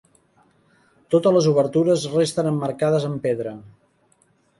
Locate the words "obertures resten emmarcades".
1.51-3.05